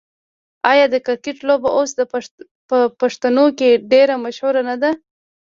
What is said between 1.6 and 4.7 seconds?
اوس په پښتنو کې ډیره مشهوره